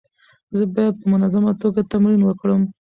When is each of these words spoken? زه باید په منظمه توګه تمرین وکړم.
زه 0.57 0.63
باید 0.73 0.95
په 1.01 1.05
منظمه 1.13 1.51
توګه 1.61 1.81
تمرین 1.91 2.21
وکړم. 2.25 2.61